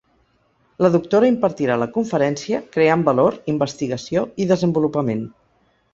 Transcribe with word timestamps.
La 0.83 0.89
doctora 0.93 1.27
impartirà 1.31 1.75
la 1.81 1.87
conferència 1.99 2.61
Creant 2.77 3.03
valor, 3.11 3.39
investigació 3.55 4.25
i 4.45 4.49
desenvolupament. 4.53 5.23